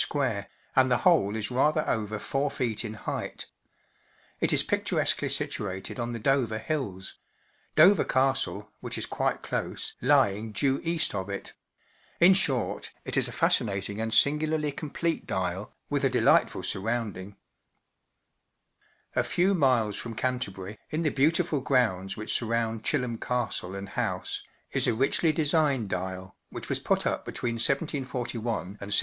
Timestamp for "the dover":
6.11-6.57